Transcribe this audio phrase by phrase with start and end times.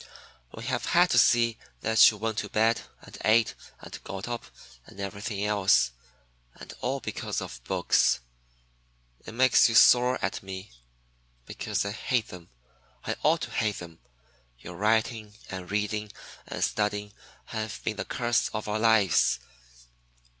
[0.51, 4.45] We have had to see that you went to bed, and ate and got up
[4.87, 5.91] and everything else.
[6.55, 8.19] And all because of books.
[9.27, 10.71] It makes you sore at me
[11.45, 12.49] because I hate them.
[13.05, 13.99] I ought to hate them!
[14.57, 16.11] Your writing and reading
[16.47, 17.13] and studying
[17.53, 19.37] have been the curse of our lives.